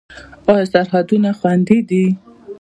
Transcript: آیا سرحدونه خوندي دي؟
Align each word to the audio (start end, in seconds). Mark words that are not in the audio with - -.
آیا 0.51 0.65
سرحدونه 0.73 1.29
خوندي 1.39 1.79
دي؟ 1.89 2.05